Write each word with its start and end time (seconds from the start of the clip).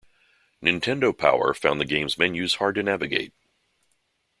"Nintendo 0.63 1.15
Power" 1.15 1.53
found 1.53 1.79
the 1.79 1.85
game's 1.85 2.17
menus 2.17 2.55
hard 2.55 2.73
to 2.73 2.81
navigate. 2.81 3.35